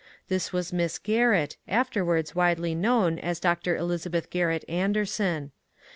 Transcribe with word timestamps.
This 0.29 0.51
was 0.51 0.73
Miss 0.73 0.97
Gbrrett, 0.97 1.57
afterwards 1.67 2.33
widely 2.33 2.73
known 2.73 3.19
as 3.19 3.39
Dr. 3.39 3.75
Elizabeth 3.75 4.31
Grarrett 4.31 4.63
Anderson. 4.67 5.51